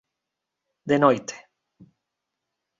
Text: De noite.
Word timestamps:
De 0.89 0.97
noite. 0.97 1.35